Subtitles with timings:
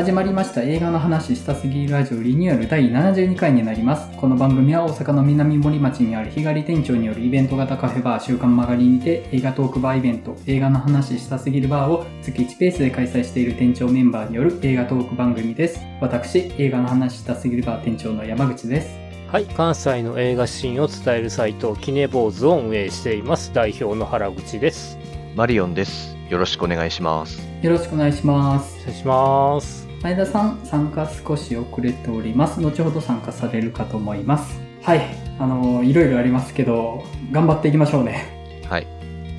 [0.00, 4.16] 始まりました映画の話したすぎるラジオリニューアル第72回になります。
[4.16, 15.78] この番組は大阪の南森町にある日帰り店長によるイベント型カフェバー週刊マガリンにて映画トークバーイベント映画の話したすぎるバーを月1ペースで開催している店長メンバーによる映画トーク番組です。
[16.00, 18.98] 私、映画の話したすぎるバー店長の山口です。
[19.30, 23.52] はい、関西の映画シーンを伝えるサイト、キネボーズを運営しています。
[23.52, 24.98] 代表の原口です。
[25.36, 26.16] マリオンです。
[26.30, 27.38] よろしくお願いします。
[27.60, 28.78] よろしくお願いします。
[28.78, 29.89] 失礼します。
[30.02, 32.58] 前田さん、参加少し遅れております。
[32.58, 34.58] 後ほど参加されるかと思います。
[34.82, 35.02] はい。
[35.38, 38.62] あの、いろいろありますけど、頑張っていきましょうね。
[38.66, 38.82] はい。
[38.82, 38.86] っ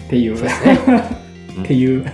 [0.08, 0.38] ていう。
[0.38, 0.54] そうね
[1.64, 2.06] っていう。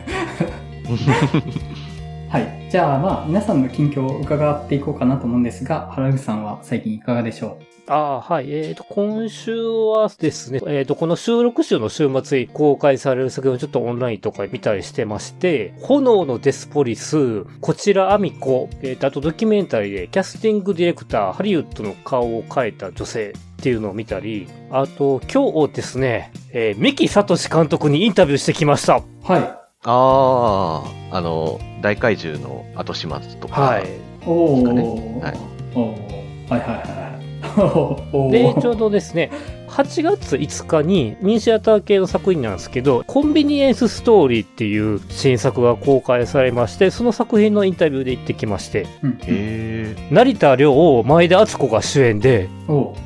[2.29, 2.69] はい。
[2.71, 8.51] じゃあ、まあ、皆さんの近況を伺っていこうかなと思うんですが、原口さんは最近いかがでしょああ、はい。
[8.51, 28.97] えっ、と、今週はですね、えっ、と、この収録週の週末に公開される作品をちょっとオンラインとか見たりしてまして、炎のデスポリス、こちらアミコ、えっ、と、あとドキュメンタリーでキャスティングディレクター、ハリウッドの顔を変えた女性っていうのを見たり、あと、今日ですね、えー、三木聡監督にインタビューしてきました。
[28.97, 29.41] うはい。
[29.41, 33.61] ああ、あの、大怪獣の後始末とか。
[33.61, 33.85] はい。
[34.25, 34.65] おー。
[34.65, 34.81] かね
[35.21, 35.37] はい
[35.73, 37.16] おーはいはいはい。
[38.31, 39.31] で、ちょうどですね、
[39.77, 49.95] 8月5日にミニシアター系の作品なんですけど、コンビニエンスストーリーっていう新作が公開されまして、その作品のインタビューで行ってきまして、うん。
[50.09, 52.49] 成田凌を前田敦子が主演で、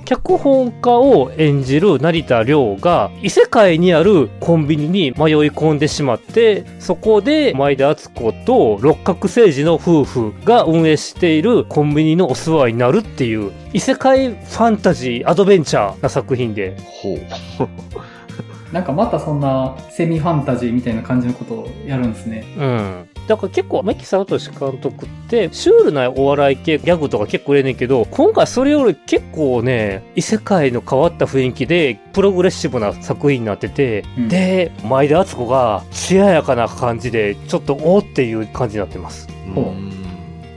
[0.05, 17.19] 脚本家を演じる成田凌が異世界にあるコンビニに迷い込んでしまって、そこで前田敦子と六角誠治の夫婦が運営しているコンビニのお世話になるっていう異世界ファンタジーアドベンチャーな作品で、ほう。
[18.73, 22.45] なんかまたそんなセミファンタジーみたいな感じのことをやるんですね。
[22.57, 23.09] うん。
[23.27, 39.27] だから結構、牧聡監督って、シュールなお笑い系ギャグとか結構入れんねんけど、今回それより結構ね、異世界の変わった雰囲気で、プログレッシブな作品になってて、うんで、前田敦子が、艶やかな感じで、ちょっとおーっていう感じになってます。
[39.55, 39.91] うん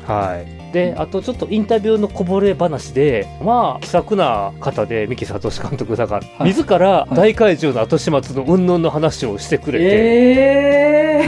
[0.07, 0.54] はい。
[0.75, 6.53] で、あとちょっとインタビューのこぼれ話で、まあ、気さくな方で、三木聡監督だから、はい。
[6.53, 7.15] 自らい。
[7.15, 11.25] 大怪獣の後始末の云々の話をしてくれて、え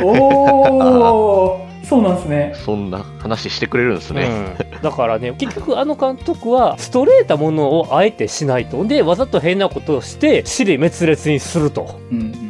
[0.00, 2.54] ー、 おー、そうなんですね。
[2.64, 4.28] そんな話してくれるんですね。
[4.74, 8.84] うん、だからね結局あの監督はストレートなものをあえてしないと。
[8.84, 11.98] でわざと変なことをして死で滅裂にすると。
[12.10, 12.24] うんうん。
[12.40, 12.45] うん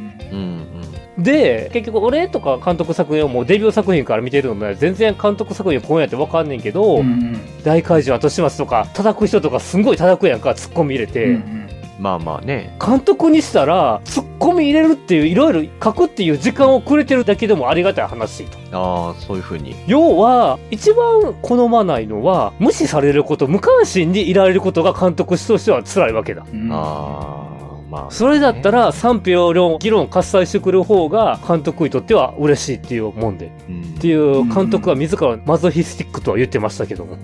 [1.18, 11.66] で結局俺とか監督作品をもうデビュー作品から見てるので全然監督作品こうやって分かんねんけど、うんうん大怪獣後始末とか叩く人とかすんごい叩くやんかツッコミ入れて、うんうん
[11.98, 12.76] まあまあね。
[12.84, 19.74] 監督にしたらツッコミ入れるっていういろいろ書くっていう時間をくれてるだけでもありがたい話とああ、そういうふうに。
[19.86, 26.46] 要は、一番好まないのは、無視されること、無関心にいられることが監督としては辛いわけだ。
[26.52, 27.55] うんああ、
[27.90, 28.10] まあ。
[28.10, 33.50] それだったら、賛否両論、議論喝采してくる方が、監督にとっては嬉しいっていうもんで。
[33.68, 37.14] うん、っていう、監督は自らマゾヒスティックとは言ってましたけども。
[37.16, 37.18] っ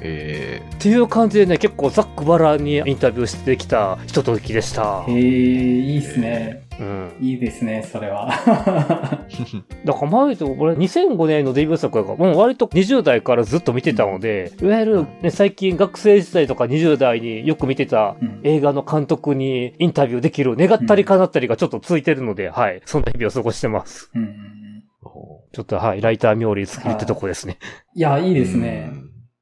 [0.00, 5.12] えていう感じでね、結構ザックバラにインタビューしてきたひとときでしたへ。
[5.12, 6.65] え、いいっすね。
[6.80, 7.12] うん。
[7.20, 8.28] いいですね、それは。
[9.84, 22.80] だから前と俺2005年のデビュー作がもう割と20代からずっと見てたので、いわゆる、ね、最近学生時代とか20代によく見てたうん映画の監督にインタビューできる願ったり叶ったりがちょっとついてるので、はい。
[22.84, 24.10] そんな日々を過ごしてます。
[24.14, 24.46] うん
[25.52, 26.02] ちょっとはい。
[26.02, 27.58] ライター冥利作りってとこですね。
[27.94, 28.90] いや、いいうですね。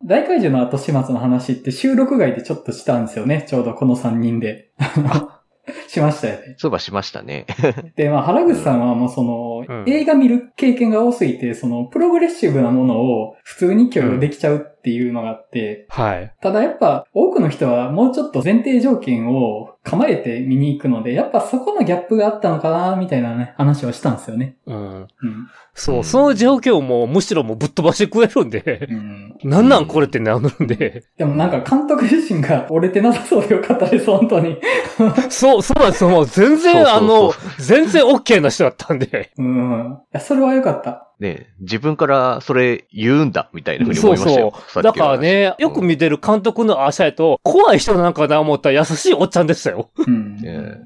[0.04, 3.44] 大怪獣の後始末の話って収録外でちょっとしたんですよね。
[3.48, 4.70] ちょうどこの3人で。
[5.88, 6.54] しましたよね。
[6.58, 7.46] そういえばしましたね。
[7.96, 16.34] で、まあ、原口さんはもうその、うん映画見る経験が多すぎて、その、プログレッシブなものを普通に許容できちゃうっていうのがあって、はい。
[16.42, 24.56] ただやっぱ多くの人はもうちょっと前提条件を構えて見に行くので、やっぱそこのギャップがあったのかな、みたいなね、話をしたんですよね。
[24.66, 24.76] うん。
[24.76, 25.08] うん。
[25.74, 29.36] そうう、その状況もむしろもうぶっ飛ばしてくれるんでう、ん。
[29.42, 34.58] なんなんこれってなるんで、でもなんか監督自身が折れてなさそうでよかったです、本当に。
[35.30, 36.10] そう、そうなんですよ。
[36.10, 39.32] もう全然、あの、全然 OK な人だったんで。
[39.38, 39.98] うん。
[40.02, 41.12] いや、それは良かった。
[41.20, 44.52] ね自分からそれ言うんだ、みたいなふうにそう思いましたよ。
[44.68, 44.82] そう。
[44.82, 49.90] ださっきの話からね、よく見てる監督の足やと、怖い人なんかな思ったら優しいおっちゃんでしたよ。
[50.06, 50.40] うん。
[50.44, 50.80] え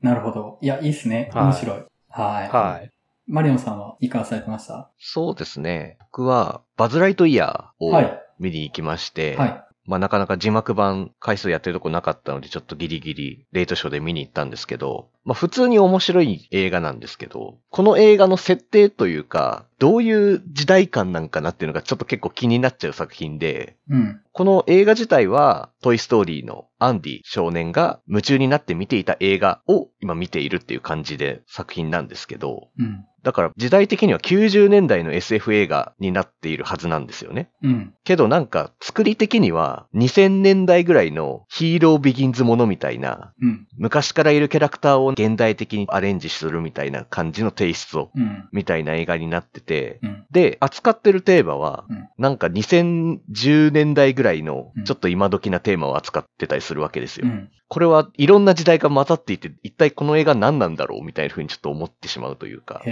[0.00, 0.58] なるほど。
[0.62, 1.30] いや、いいっすね。
[1.34, 1.76] はい面白い。
[1.76, 2.48] はい。
[2.48, 2.90] はい。
[3.26, 4.90] マリオンさんはいかがされてました？
[4.98, 5.98] そうですね。
[6.12, 8.22] 僕は、バズ・ライトイヤーをはい。
[8.38, 9.64] 見に行きまして、はい。
[9.84, 24.20] まあなかなか字幕版回数やってるとこなかったので、ちょっとギリギリレートショーで見に行ったんですけど、まあ普通に面白い映画なんですけど、この映画の設定というか、どういう時代感なんかなっていうのがちょっと結構気になっちゃう作品で、うん。
[24.32, 33.04] この映画自体は、トイストーリーのアンディ少年が夢中になって見ていた映画を今見ているっていう感じで作品なんですけど、うん。
[33.22, 37.50] だから時代的には90年代の SF 映画になっているはずなんですよね。
[37.62, 37.94] うん。
[38.04, 43.66] けどなんか作り的には2000年代ぐらいのヒーロービギンズものみたいな、うん。
[43.76, 48.48] 昔からいるキャラクターを現代的にアレンジするみたいな感じのテイストうん。
[48.52, 50.26] みたいな映画になってて、うん。
[50.30, 57.26] で、扱ってるテーマはうん、なんか2010年代ぐらいのうんちょっと今時なテーマを扱ってたりするわけですよ。
[57.70, 62.90] これはいろんな時代が混ざっていて、一体この映画何なんだろうみたいな風にちょっと思ってしまうというか、へ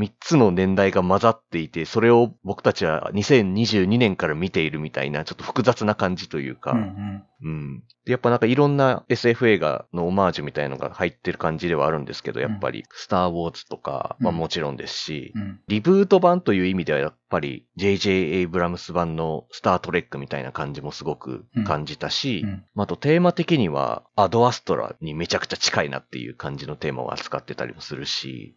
[0.00, 6.74] 三つの年代が混ざっていて、それを僕たちは2022年から見ているみたいな、ちょっと複雑な感じというか、ー。
[6.74, 6.80] うん。
[6.80, 7.22] うん。
[7.42, 7.82] うん。
[8.06, 15.60] で、やっぱなんかいろんな SF 映画のオマージュみたいのが入ってる感じではあるんですけど、やっぱり、スター・ウォーズとか、まあうんもちろんですし、うん。
[15.68, 18.38] リブート版という意味ではやっぱり J.J.
[18.38, 22.44] エイブラムス版のスター・トレックみたいな感じもすごく感じたし、
[22.76, 28.56] ああとテーマ的にはアドアストラにめちゃくちゃ近いなっていう感じのテーマを扱ってたりもするし、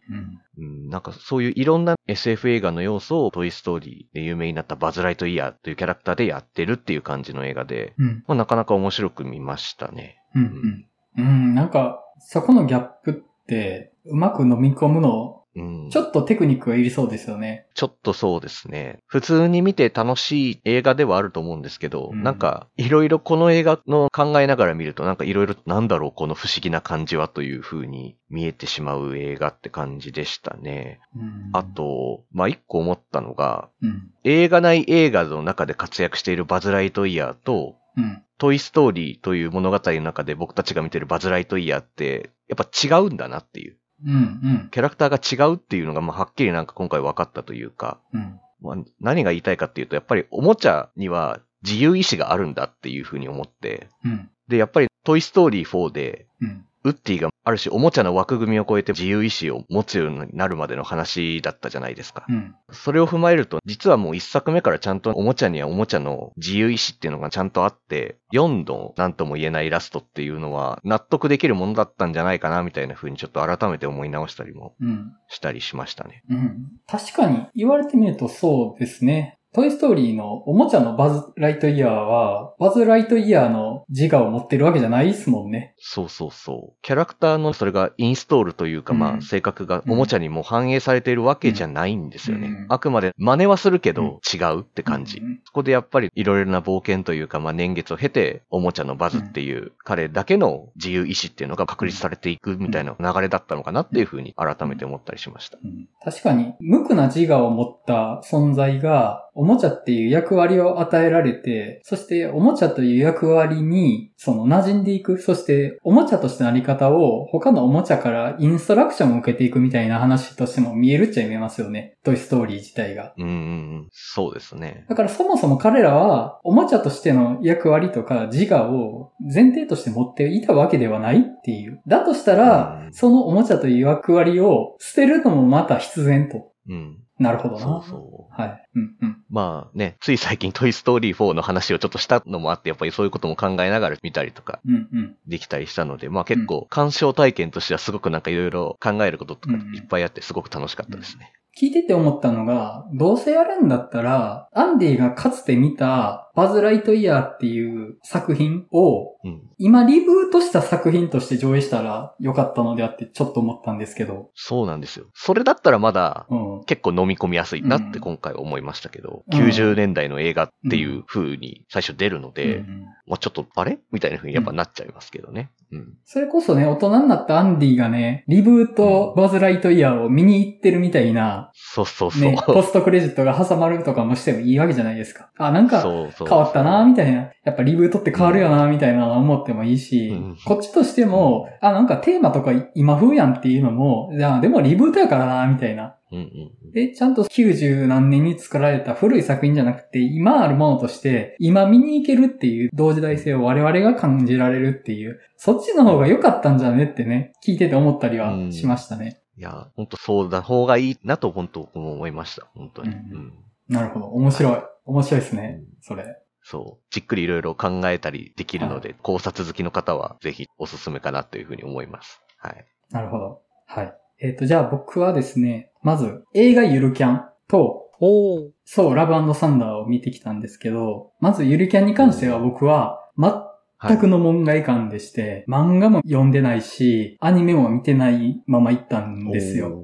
[0.58, 0.64] うん。
[0.64, 8.24] うん、なんかそういういろんな SF 映画の要素をトイストーリーで有名になったバズ・ライトイヤーというキャラクターでやってるっていう感じの映画で、うん。
[8.26, 10.18] まあ、なかなか面白く見ましたね。
[10.34, 10.86] うん。
[11.16, 11.24] うん。
[11.24, 11.54] うん。
[11.54, 17.66] なんか、そこのギャップって、うまく飲み込むの、うん、ちょっとテクニックがいりそうですよね。
[17.74, 18.98] ちょっとそうですね。
[19.06, 31.00] 普通に見て楽しい映画ではあると思うんですけど、うんなんか、いろいろこの映画の考えながら見ると、なんかいろいろなんだろう、この不思議な感じはという風に見えてしまう映画って感じでしたね。
[31.14, 31.50] うん。
[31.52, 34.10] あ、と、まあ、一個思ったのが、うん。
[34.24, 38.22] 映画内映画の中で活躍しているバズ・ライトイヤーと、うん。
[38.38, 43.76] トイ・ストーリーという物語の中で僕たちが見てるバズ・ライトイヤーって、やっぱ違うんだなっていう。
[44.06, 44.14] うん。
[44.14, 44.16] う
[44.64, 44.68] ん。
[44.70, 48.40] キャラクターが違うっていうのが、まあ、はっきりなんか今回分かったというか、うん。
[48.60, 54.30] まあ、何が言いたいかっていうと、やっぱりおもちゃには自由意志があるんだっていうふうに思って、うん。
[54.48, 56.66] で、やっぱりトイ・ストーリー4で、うん。
[56.84, 62.26] ウッディがある種おもちゃの枠組みを超えて自由意志を持つようになるまでの話だったじゃないですか。
[62.28, 62.54] うん。
[62.70, 75.12] それを踏まえると、実はもう一作目からちゃんとおもちゃにはおもちゃの自由意志っていうのがちゃんとあって、4度なんとも言えないラストっていうのは納得できるものだったんじゃないかなみたいな風にちょっと改めて思い直したりもうん。
[75.28, 76.22] したりしましたね。
[76.28, 76.66] うん。
[76.86, 79.38] 確かに言われてみるとそうですね。
[79.54, 85.74] トイストーリーのおもちゃのバズ・ライトイヤーは、バズ・ライトイヤーの自我を持ってるわけじゃないですもんね。
[85.78, 86.76] そうそうそう。
[86.82, 92.48] キャラクターのそれがインストールというか、うんまあ性格がおもちゃにも反映されているわけじゃないんですよね。
[92.48, 95.18] うんあくまで真似はするけど違うって感じ。
[95.18, 105.58] うんそこでやっぱりいろいろな冒険というか、まあ年月を経て、おもちゃのバズっていう彼だけの自由意志っていうのが確立されていくみたいな流れだったのかなっていうふうに改めて思ったりしました。
[105.62, 113.83] うん確かに、無垢な自我を持った存在が、おもちゃっていう役割を与えられて、そしておもちゃという役割に、
[114.16, 121.96] その馴染んでいく、そしておもちゃとしてのあり方を他のおもちゃからインストラクションを受けていくみたいな話としても見えるっちゃ見えますよね。
[122.04, 123.14] トイストーリー自体が。
[123.16, 123.88] うん。
[123.92, 124.86] そうですね。
[124.88, 131.80] だからそもそも彼らは、おもちゃとしての役割とか自我を前提として持っていたわけではないっていう。
[131.86, 136.52] だとしたら、うんそのおもちゃという役割を捨てるのもまた必然と。
[136.68, 137.03] うん。
[137.18, 137.60] なるほどな。
[137.60, 138.40] そうそう。
[138.40, 138.68] はい。
[138.74, 139.24] うんうん。
[139.30, 145.16] まあね、つい最近トイストーリー4の話をちょっとしたのもあって、やっぱりそういうことも考えながら見たりとかうんうん。
[145.26, 151.32] できたりしたので、まあ結構鑑賞体験としてはすごくなんかいろいろ考えることとかいっぱいあってすごく楽しかったですね。
[151.56, 159.42] 聞いてて思ったのが、どうせやるんだったら、アンディがかつて見たバズ・ライトイヤーっていう作品を、うん。
[159.58, 164.30] 今リブートした作品として上映したらよかったのであってちょっと思ったんですけど。
[164.34, 165.06] そうなんですよ。
[165.14, 166.64] それだったらまだうん。
[166.64, 173.78] 結構飲み込みやすいなってうん今回思いましたけど、うん90年代の映画っていう風に最初出るので、うんまあちょっとあれ？
[173.92, 175.50] みたいな風にやっぱなっちゃいますけどね。
[175.70, 175.94] うん。
[176.04, 182.22] それこそね、大人になったアンディがね、リブートバズ・ライトイヤーを見に行ってるみたいな、そうそうそう。
[182.22, 185.30] ね、ポストクレジットが挟まるとかもしてもいいわけじゃないですか。
[185.36, 187.30] あ、なんか、そうそう変わったな、みたいな。
[187.44, 195.96] やっぱリブートって変わるよな、みたいなの思ってもいいし、うんこっちとしても、あ、なんかテーマとか今風やんっていうのも、いや、でもリブートやからな、みたいな。
[196.12, 196.72] うんうん。
[196.72, 209.20] で、ちゃんと90何年に作られた古い作品じゃなくて、今あるものとして、今見に行けるっていう同時代性を我々が感じられるっていう、そっちの方が良かったんじゃねってね、聞いてて思ったりはしましたね。
[209.36, 212.46] いや、本当そうだ方がいいなと本当思いました。
[212.54, 212.90] 本当に。
[212.90, 213.32] ううんん。
[213.68, 214.06] なるほど。
[214.06, 214.58] 面白い。
[214.84, 215.62] 面白いですね。
[215.80, 216.18] それ。
[216.42, 222.22] そう、じっくりいろいろ考えたりできるので、考察好きの方はぜひおすすめかなというふうに思います。
[222.38, 222.66] はい。
[222.90, 223.40] なるほど。
[223.66, 223.94] はい。
[224.20, 228.50] えっ、と、じゃあ僕はですね、まず映画ゆるキャンと、おー。
[228.64, 239.82] そう、ラブサンダーを見てきたんですけど、まずゆるキャンに関しては僕は全くの門外観でして、漫画も読んでないし、アニメも見てないまま行ったんですよ。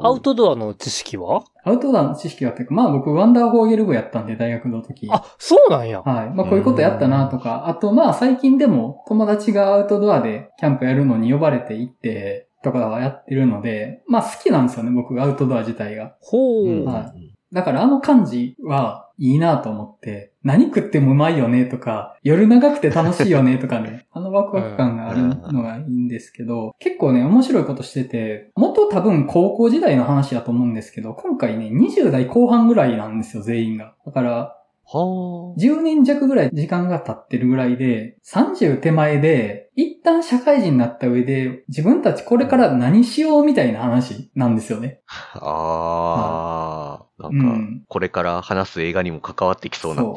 [0.00, 1.44] アウトドアの知識は？
[1.64, 5.08] アウトドアの知識はというか、まあ僕ワンダーフォーゲル部やったんで、大学の時。
[5.10, 6.02] あ、そうなんや。
[6.02, 6.30] はい。
[6.30, 16.16] まあこういうことやったなとか、あとまあ最近でも友達がアウトドアでキャンプやるのに呼ばれて行って、とかはやってるので、まあ好きなんですよね、僕がアウトドア自体が。
[16.20, 16.66] ほう。
[16.66, 17.12] うんは
[17.52, 25.22] だからあの感じはいいなと思って、何食ってもうまいよねとか、夜長くて楽しいよねとかね、 あのワクワク感がある
[25.52, 33.94] のがいいんですけど、結構ね、面白いことしてて、元多分高校時代の話だと思うんですけど、今回ね、20代後半ぐらいなんですよ、全員が。
[34.06, 34.56] だから、
[34.92, 45.00] は10年弱ぐらい時間が経ってるぐらいで、30手前で、一旦社会人になった上で、自分たちこれから何しようみたいな話なんですよね。
[45.06, 45.38] あ。
[45.38, 46.79] ああ。
[47.20, 50.02] なんか、うんこれから話す映画にも関わってきそうな。
[50.02, 50.16] そ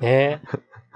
[0.00, 0.02] う。
[0.02, 0.40] ね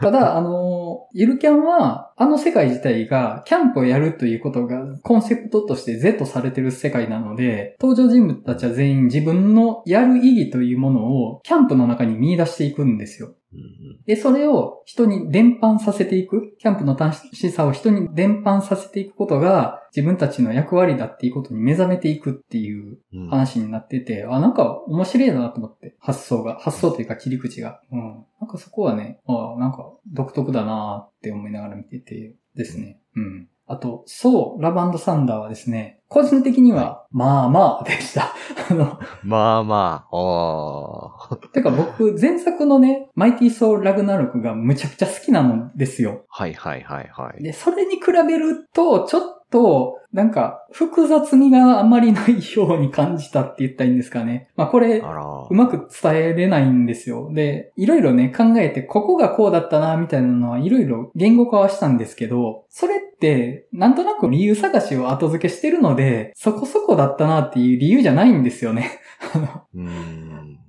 [0.00, 13.35] ただ、あの、ゆるキャンは、あの世界自体が、キャンプをやるということが、コンセプトとして Z されてる世界なので、登場人物たちは全員自分のやる意義というものを、キャンプの中に見出していくんですよ。
[13.54, 27.80] うんで、それを人に伝播させていく、キャンプの楽しさを人に伝播させていくことが、自分たちの役割だっていうことに目覚めていくっていううん話になってて、あ、なんか面白いなと思って、発想が、発想というか切り口が。
[27.92, 28.25] うん。
[28.40, 33.00] なんかそこはね、あなんか独特だなって思いながら見ててですね。
[33.14, 33.49] うん。
[33.66, 38.35] あと、そう、ラブサンダーはですね、個人的には、まあまあでした。
[38.71, 41.37] あの、まあまあ、ああ。
[41.54, 46.25] てか僕、前作のね、マイティーソー・ラグナロクがむちゃくちゃ好きなのですよ。
[46.28, 47.42] はいはいはいはい。
[47.42, 54.49] で、それに比べると、ちょっと、なんか、複雑味があまりないように感じたって言ったらいいんですかね。
[54.57, 54.99] まあこれ。
[54.99, 57.31] うまく伝えれないんですよ。
[57.33, 66.01] で、いろいろね、考えて、ここがこうだったな、みたいなのはいろいろ言語化はしたんですけど、それって、なんとなく理由探しを後付けしてるので、
[66.35, 69.00] そこそこだったなっていう理由じゃないんですよね。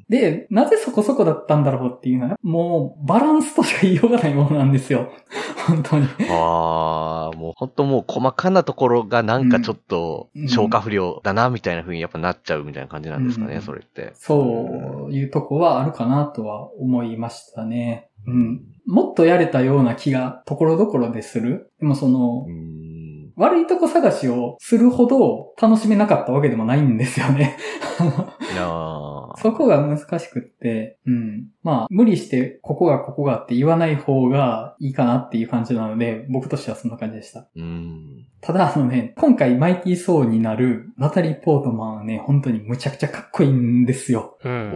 [0.09, 5.09] で、なぜそこそこだったんだろうっていうのは、もう、バランスとしか言いようがないものなんですよ。
[5.65, 6.07] 本当に。
[6.29, 14.11] ああ、もう本当もう細かなところがなんかちょっとうん消化不良だなみたいな風にやっぱなっちゃうみたいな感じなんですかね、うんそれって。
[14.13, 18.09] そういうとこはあるかなとは思いましたね。
[18.27, 18.61] うん。
[18.85, 21.71] もっとやれたような気がところどころでする。
[21.79, 23.02] でもそのうー、ん。
[23.35, 27.57] 悪いとこ探しをするほど楽しめなかったわけでもないんですよね。
[28.53, 31.47] いやー そこが難しくって、うん。
[31.63, 37.47] まあ、無理して、ここがここがって言わない方がいいかなっていう感じなので、僕としてはそんな感じでした。
[37.55, 38.27] うーん。
[38.41, 44.37] ただあのね、今回マイティー・ソーになるナタリー・ポートマンはね、本当にむちゃくちゃかっこいいんですよ。
[44.43, 44.71] うん。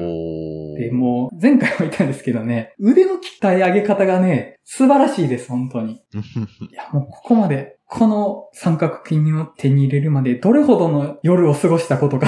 [0.74, 5.94] おで、もう、前回も言ったんですけどね、腕の鍛え上げ方がね、素晴らしいです、本当に。
[6.72, 12.28] いや、もうここまで、この三角筋を手に入れるまで、どれほどの夜を過ごしたことか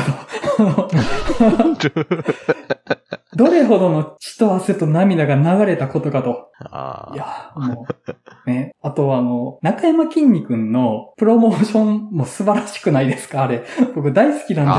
[0.57, 0.89] と。
[3.35, 6.49] どれほどの血と汗と涙が流れたことかと。
[6.71, 7.85] あいや、も
[8.47, 8.73] う、ね。
[8.81, 13.43] あとはあの、中山きんに君のプロモーションも素晴らしくないですか？
[13.43, 13.63] あれ。
[13.95, 14.71] 僕大好きなんで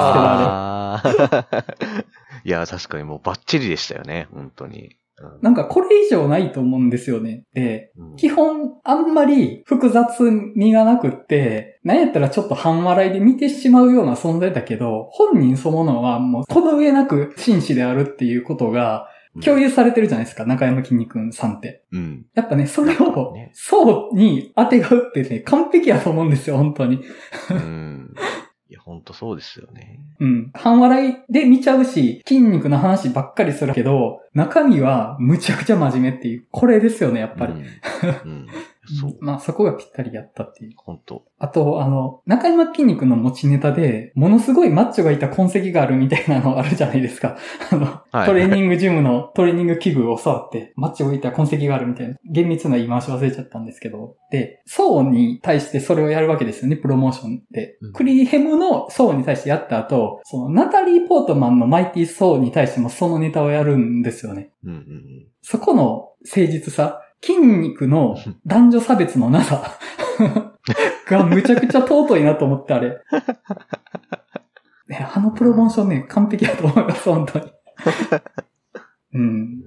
[1.22, 2.04] すけど、あれ。
[2.44, 4.96] いや、確かにもうバッチリでしたよね、本当に。
[5.21, 7.45] うんなんかこれ以上ないと思うんですよね。
[7.53, 19.09] で、うん基本あんまり複雑味がなくって、なんやったらちょっと半笑いで見てしまうような存在だけど、本人そのものはもうこの上なく紳士であるっていうことが
[19.45, 21.85] 共有されてるじゃないですか、中山きんに君さんって。
[21.93, 22.27] うん。
[22.35, 27.00] やっぱね、それをね、そうに当てがうってね、完璧やと思うんですよ、本当に。
[27.50, 28.15] うん。
[28.71, 29.99] いや、本当そうですよね。
[30.21, 30.50] うん。
[30.55, 37.55] 半笑いで見ちゃうし、筋肉の話ばっかりするけど、中身はむちゃくちゃ真面目っていう、これですよね、やっぱり。
[37.55, 37.61] うん。
[37.61, 38.47] うん
[38.99, 39.16] そう。
[39.20, 40.73] まあそこがぴったりやったっていう。
[40.76, 41.25] 本当。
[41.38, 47.37] あと、あの、中山筋肉の持ちネタで、ものすごいマッチョがいた痕跡があるみたいなのあるじゃないですか。
[47.70, 57.78] あの、はいトレーニングジムのトレーニング器具を触って、マッチョがいた痕跡があるみたいな、厳密な言い回し忘れちゃったんですけど、で、ソーに対してそれをやるわけですよね、プロモーションで。
[57.80, 64.50] うんクリヘムのソーに対してやった後、そのナタリー・ポートマンのマイティー・ソーに対してもそのネタをやるんですよね。
[64.64, 65.26] うんうんうん。
[65.42, 69.79] そこの誠実さ、筋肉の男女差別のなさ
[71.07, 73.00] がむちゃくちゃ尊いなと思って、あれ。
[74.89, 77.53] ね、あのプロモーションね、完璧だと思います、本当に。
[79.15, 79.61] うん。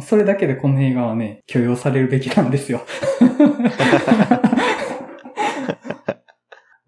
[0.00, 2.82] それだけでこの映画はね、許容されるべきなんですよ。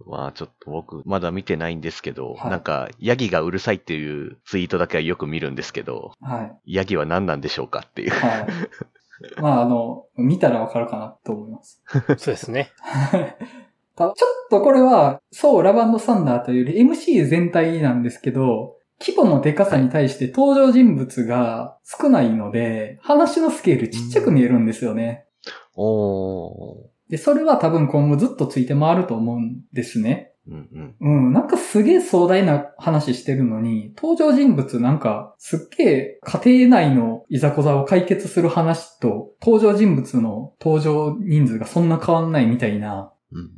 [0.07, 6.75] まあちょっと僕まだ見てないんですけど、はいなんかヤギがうるさいっていうツイートだけはよく見るんですけど、はい。
[6.77, 8.11] ヤギは何なんでしょうかっていう。
[8.11, 8.47] はい。
[9.41, 11.83] まあ、あの、見たらわかるかなと思います。
[12.19, 12.71] そうですね。
[13.97, 14.15] たちょっ
[14.51, 25.27] とこれは、そう、ラバンドサンダーというより MC 全体なんですけど、規模のでかさに対して登場人物が少ないので、話のスケールちっちゃく見えるんですよね。
[25.77, 26.95] おー。
[27.11, 30.34] で、それは多分今後ずっとついて回ると思うんですね。
[30.47, 31.27] うんうん。
[31.27, 43.49] うん、なんかすげえ壮大な話してるのに、登場人物なんかすっげえ家庭内のいざこざを解決する話と、登場人物の登場人数がそんな変わんないみたいな、うんうん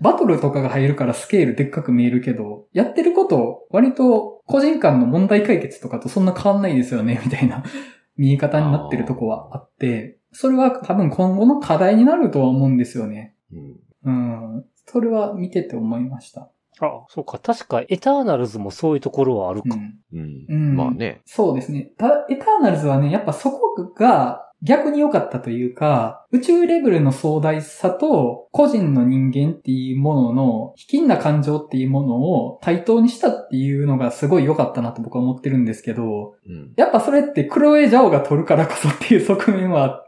[0.00, 7.64] バトルとかが入るからスケールでっかく見えるけど、やってること、割と個人間の問題解決とかとそんな変わんないですよね、みたいな
[8.16, 13.34] 見え方になってるとこはあって、それは多分今後の課題になるとは思うんですよね。
[13.52, 14.56] うん。
[14.56, 14.64] うん。
[14.90, 16.50] それは見てて思いました。
[16.80, 17.38] あ、そうか。
[17.38, 19.68] 確か、エターナルズもそういうところはあるか。
[19.74, 20.00] うん。
[20.12, 20.46] うん。
[20.48, 21.22] うんまあね。
[21.24, 21.90] そうですね。
[21.98, 36.72] ただ、エターナルズはね、やっぱそこが逆に良かったというか、宇宙レベルの壮大さと個人の人間っていうものの、卑近な感情っていうものを対等にしたっていうのがすごい良かったなと僕は思ってるんですけど、うん。
[36.76, 40.07] やっぱそれってクロエ・ジャオが撮るからこそっていう側面はあって、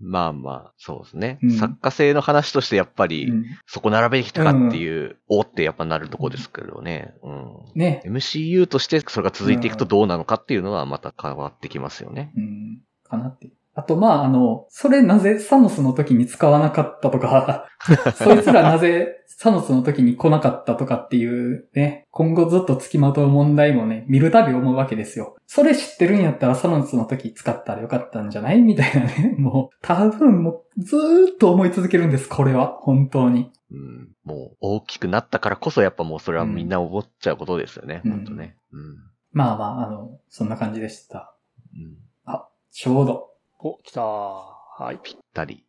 [0.00, 1.38] まあまあ、そうですね。
[1.42, 7.14] うん作家性の話としてやっぱり、うんそこ並べてきたかっていう、おってやっぱなるとこですけどね。
[7.22, 7.56] うん。
[7.74, 8.02] ね。
[8.04, 12.32] MCU としてそれが続いていくとどうなのかっていうのはまた変わってきますよね。
[12.36, 13.50] うん、かなって。
[13.74, 17.68] あと、まあ、あの、それなぜサノスの時に使わなかったとか、
[18.14, 25.36] そいつらなぜサノスの時に来なかったとかっていうね、今後ずっと付きまとう問題もね、見るたび思うわけですよ。
[25.46, 28.60] それ知ってるんやったらサノスの時使ったらよかったんじゃない？
[28.60, 29.36] みたいなね。
[29.38, 32.76] もう、多分もう、ずーっと思い続けるんです、これは。
[32.80, 33.52] 本当に。
[33.70, 34.08] うん。
[34.24, 38.02] もう大きくなったからこそやっぱもうそれはみんな思っちゃうことですよね。
[38.04, 38.56] うん本当ね。
[38.72, 38.80] うん。
[39.32, 41.34] まあまあ、あの、そんな感じでした。
[41.72, 42.10] うん。
[42.72, 43.29] ちょうど。
[43.62, 44.04] お、来たー。
[44.04, 44.98] はい。
[45.02, 45.64] ぴったり。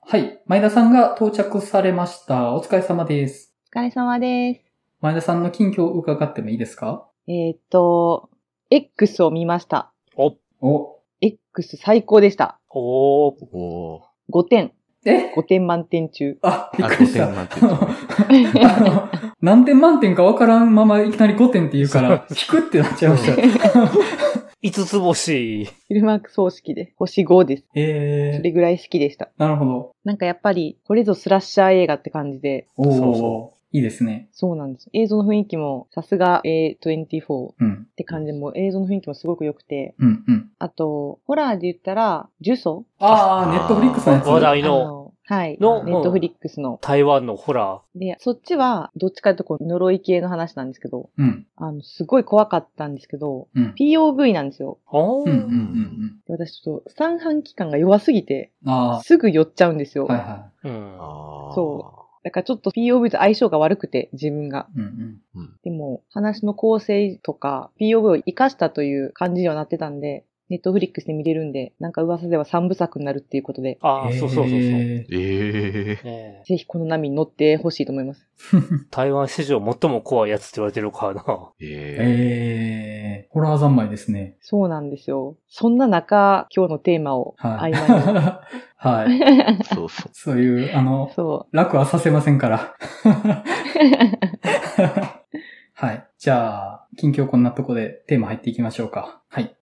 [0.00, 0.40] はい。
[0.46, 2.54] 前田さんが到着されました。
[2.54, 3.54] お疲れ様です。
[3.72, 4.60] お疲れ様です。
[5.00, 7.06] 前田さんの近況を伺ってもいいですか？
[7.28, 8.30] えーっと、
[8.70, 9.92] X を見ました。
[10.16, 12.58] お、お、X 最高でした。
[12.70, 13.34] おー。
[13.52, 14.02] おー。
[14.32, 14.72] 5点。
[15.04, 16.38] え？5点満点中。
[16.42, 17.26] あ、びっあ、5くりした。
[17.28, 17.48] 点満
[18.52, 18.66] 点。
[18.66, 19.08] あの、
[19.40, 23.26] 何点満点かわからんままいきなり5点って言うから、引くってなっちゃいまし
[23.72, 24.37] た。
[24.60, 25.66] 五つ星。
[25.66, 27.64] フィルマーク葬式で星5です。
[27.74, 29.30] えー、それぐらい好きでした。
[29.38, 29.92] なるほど。
[30.04, 34.28] なんかやっぱり、これぞスラッシャー映画って感じで、おー、そうそいいですね。
[34.32, 34.88] そうなんです。
[34.94, 40.50] 映像の雰囲気も、さすが A24 っうん、て感じで、もう映像の雰囲気もすごく良くて、うん、うん。
[40.58, 44.26] あと、ホラーで言ったら、呪詛あー、ネットフリックスのやつ。
[44.26, 44.97] 話題の、
[45.28, 45.58] はい。
[45.60, 46.78] のネットフリックスの。
[46.80, 53.74] 台湾のホラで、そっちは、どっちかというとこう、呪い系の話なんですけど、うん、あの、すごい怖かったんですけど、うん。
[53.78, 54.78] POV なんですよ。
[54.86, 54.96] ー。
[54.96, 55.30] おー。
[55.30, 56.20] うん、うん、うん。
[56.26, 60.06] で私ちょっと、三半期間が弱すぎて、あすぐ寄っちゃうんですよ。
[60.06, 60.96] ー、はいはうん。
[60.98, 64.66] あーそだからちょっと POV と相性が悪くて、自分が。
[64.74, 64.78] い。
[64.78, 65.42] うん、うん。
[65.42, 65.56] うん。
[65.62, 74.50] でも、話の構成とか、POV を活かしたという感じにはなってたんで、ネットフリックスで見れるんで、なんか噂では三部作になるっていうことで、ああ、そうそうそうそう。
[74.50, 78.26] えーええねえぜひこの波に乗ってほしいと思います。
[78.90, 81.22] 台湾史上最も怖いやつって言われてるからな。
[81.60, 84.36] えええー、ホラー三昧ですね。
[84.40, 85.36] そうなんですよ。
[85.48, 87.74] そんな中、今日のテーマをはい。
[87.74, 88.40] 合間
[88.76, 89.08] はい。
[89.10, 89.64] に。
[89.64, 90.10] そうそう。
[90.12, 92.74] そういう、あの、そ楽はさせませんから。
[95.74, 96.06] はい。
[96.18, 99.20] じゃあ、近況こんなとこでテーマ入っていきましょうか。
[99.28, 99.54] はい。